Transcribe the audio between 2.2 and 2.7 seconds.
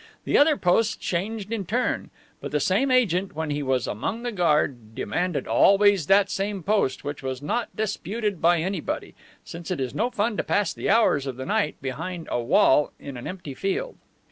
but the